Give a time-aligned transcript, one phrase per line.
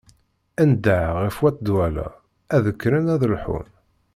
[0.69, 2.07] Ndeh ɣef wat Dwala
[2.55, 3.67] ad kkren ad lḥun.